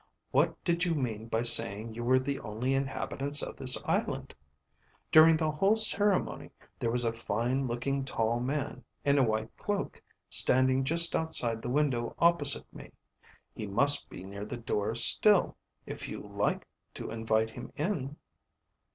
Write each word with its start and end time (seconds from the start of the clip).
What 0.31 0.63
did 0.63 0.83
you 0.83 0.95
mean 0.95 1.27
by 1.27 1.43
saying 1.43 1.93
you 1.93 2.03
were 2.03 2.17
the 2.17 2.39
only 2.39 2.73
inhabitants 2.73 3.43
of 3.43 3.55
this 3.55 3.77
island? 3.85 4.33
During 5.11 5.37
the 5.37 5.51
whole 5.51 5.75
ceremony 5.75 6.49
there 6.79 6.89
was 6.89 7.05
a 7.05 7.13
fine 7.13 7.67
looking 7.67 8.03
tall 8.03 8.39
man, 8.39 8.83
in 9.05 9.19
a 9.19 9.23
white 9.23 9.55
cloak, 9.57 10.01
standing 10.27 10.83
just 10.85 11.15
outside 11.15 11.61
the 11.61 11.69
window 11.69 12.15
opposite 12.17 12.65
me. 12.73 12.89
He 13.53 13.67
must 13.67 14.09
be 14.09 14.23
near 14.23 14.43
the 14.43 14.57
door 14.57 14.95
still, 14.95 15.55
if 15.85 16.07
you 16.07 16.19
like 16.21 16.65
to 16.95 17.11
invite 17.11 17.51
him 17.51 17.71
in." 17.75 18.15